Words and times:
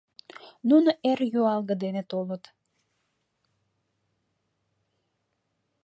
Нуно 0.69 0.89
эр 1.09 1.19
юалге 1.39 1.75
дене 1.83 2.03
толыт. 2.11 2.43